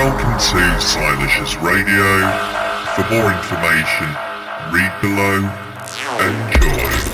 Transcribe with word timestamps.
Welcome 0.00 0.32
to 0.32 0.56
Silashes 0.80 1.60
Radio. 1.60 2.24
For 2.96 3.04
more 3.12 3.30
information, 3.34 4.08
read 4.72 4.90
below. 5.02 5.44
Enjoy. 6.24 7.09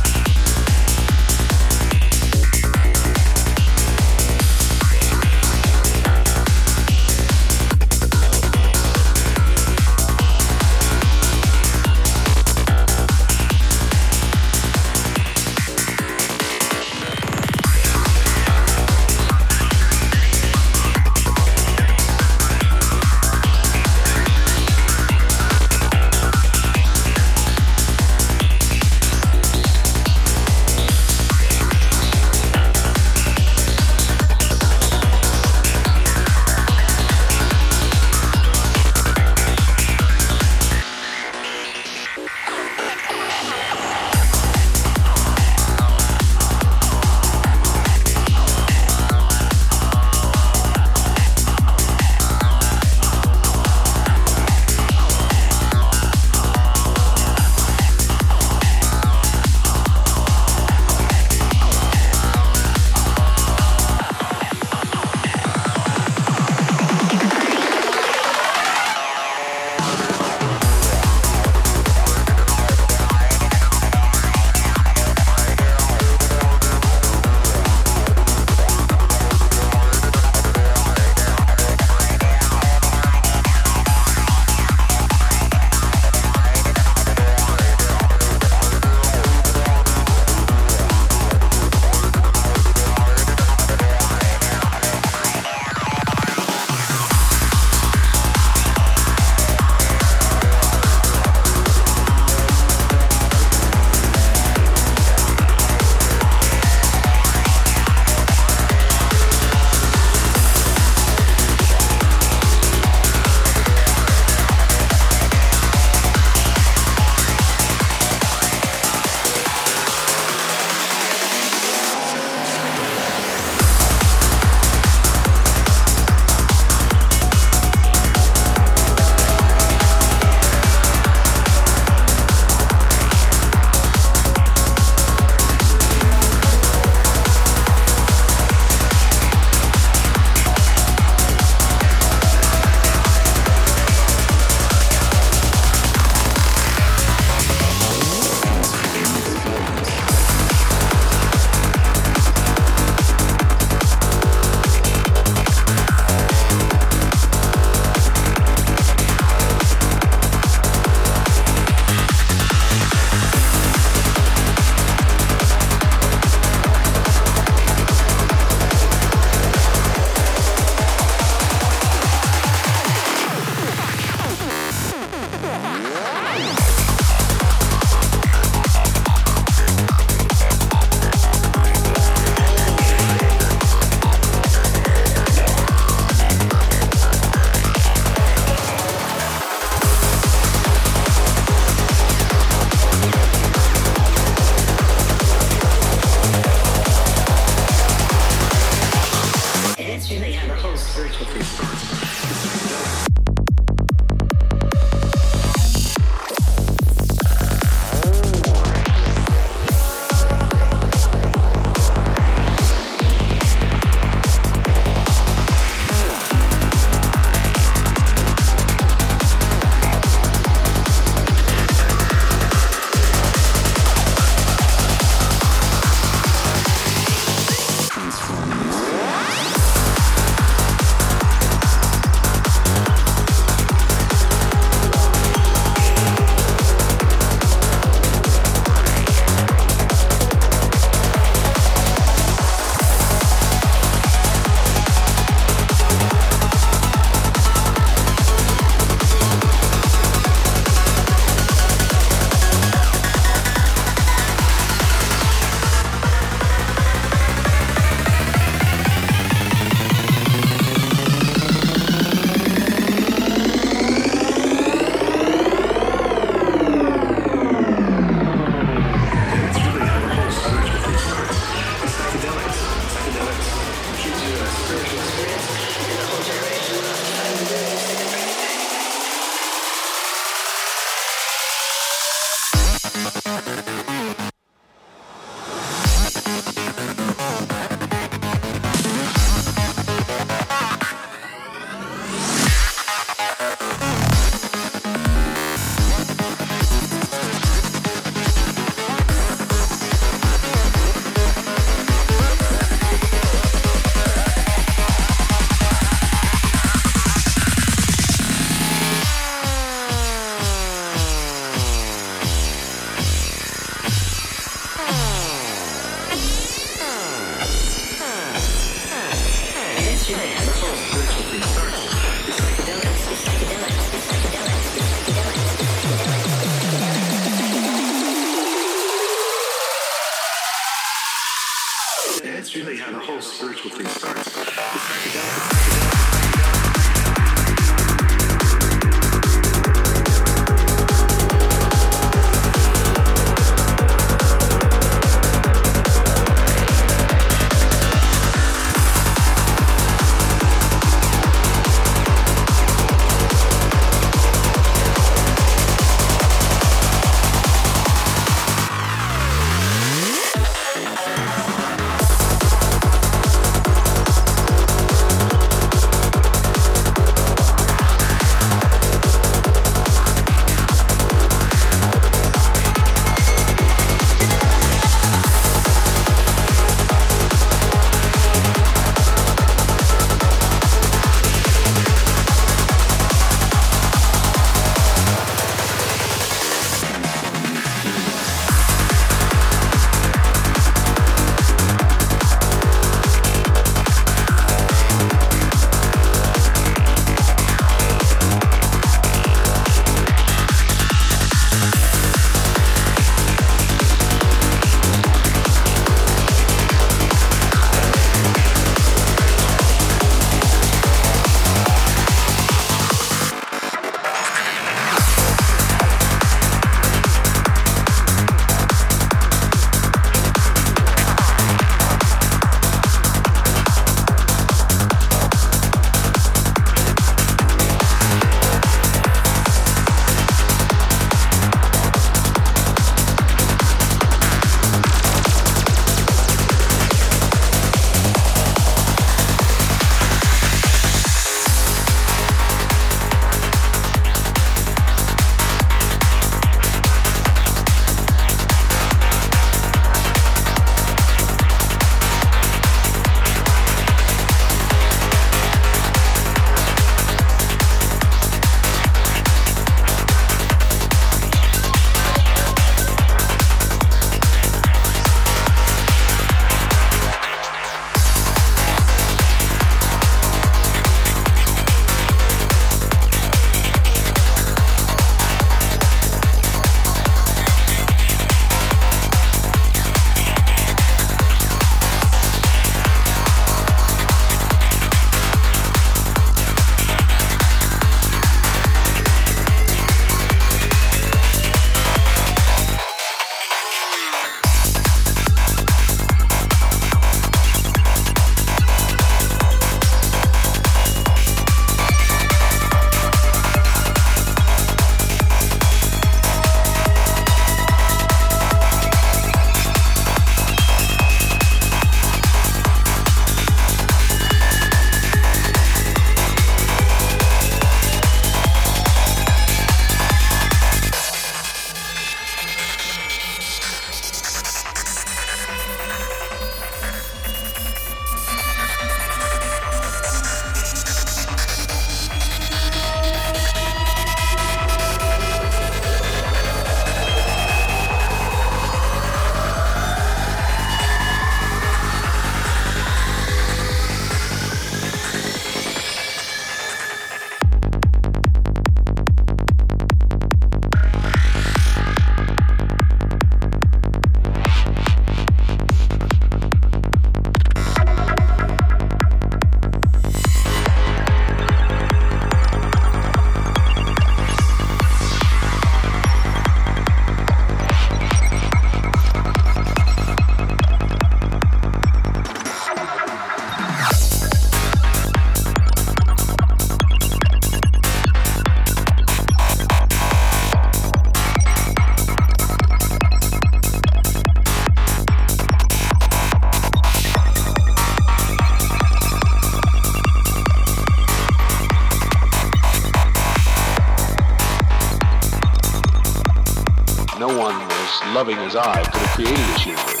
Loving 598.13 598.37
as 598.39 598.55
I 598.55 598.83
could 598.83 599.01
have 599.01 599.09
created 599.15 599.37
this 599.37 599.65
universe. 599.65 600.00